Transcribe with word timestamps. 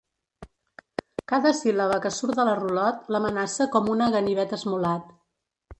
Cada 1.33 1.51
síl·laba 1.59 1.99
que 2.07 2.13
surt 2.17 2.41
de 2.41 2.47
la 2.49 2.57
rulot 2.63 3.15
l'amenaça 3.17 3.71
com 3.77 3.95
una 3.99 4.13
ganivet 4.19 4.59
esmolat. 4.61 5.19